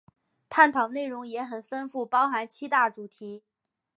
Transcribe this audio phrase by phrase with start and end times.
[0.49, 3.43] 探讨内容也很丰富，包含七大主题